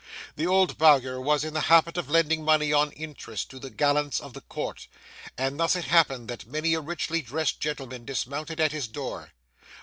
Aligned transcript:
The 0.35 0.47
old 0.47 0.79
Bowyer 0.79 1.21
was 1.21 1.43
in 1.43 1.53
the 1.53 1.59
habit 1.69 1.95
of 1.95 2.09
lending 2.09 2.43
money 2.43 2.73
on 2.73 2.91
interest 2.93 3.51
to 3.51 3.59
the 3.59 3.69
gallants 3.69 4.19
of 4.19 4.33
the 4.33 4.41
Court, 4.41 4.87
and 5.37 5.59
thus 5.59 5.75
it 5.75 5.85
happened 5.85 6.27
that 6.27 6.47
many 6.47 6.73
a 6.73 6.81
richly 6.81 7.21
dressed 7.21 7.59
gentleman 7.59 8.03
dismounted 8.03 8.59
at 8.59 8.71
his 8.71 8.87
door. 8.87 9.33